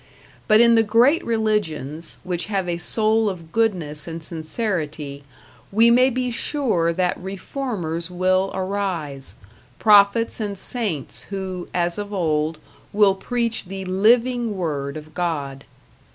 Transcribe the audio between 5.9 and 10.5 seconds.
may be sure that reformers will arise, prophets